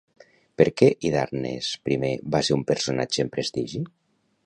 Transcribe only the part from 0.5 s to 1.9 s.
Per què Hidarnes